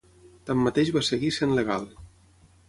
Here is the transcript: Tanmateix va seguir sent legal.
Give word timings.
Tanmateix 0.49 0.89
va 0.95 1.03
seguir 1.09 1.29
sent 1.37 1.55
legal. 1.61 1.87